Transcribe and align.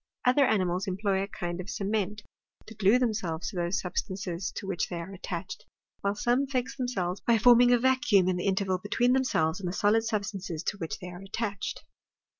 Other 0.25 0.47
animals 0.47 0.87
employ 0.87 1.21
a 1.21 1.27
kind 1.27 1.61
of 1.61 1.69
cement 1.69 2.23
to 2.65 2.73
glue 2.73 2.97
themselves 2.97 3.49
to 3.49 3.55
those 3.55 3.79
substances 3.79 4.51
to 4.55 4.65
which 4.65 4.89
they 4.89 4.95
are 4.99 5.13
attached, 5.13 5.63
while 5.99 6.15
some 6.15 6.47
fix 6.47 6.75
themselves 6.75 7.21
by 7.21 7.37
forming 7.37 7.71
a 7.71 7.77
vacuum 7.77 8.27
in 8.27 8.35
the 8.37 8.47
interval 8.47 8.79
between 8.79 9.13
them 9.13 9.23
selves 9.23 9.59
and 9.59 9.69
the 9.69 9.73
solid 9.73 10.03
substances 10.03 10.63
to 10.63 10.77
which 10.79 10.97
they 10.97 11.09
are 11.11 11.21
attached. 11.21 11.83